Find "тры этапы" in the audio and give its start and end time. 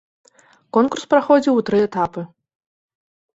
1.69-2.21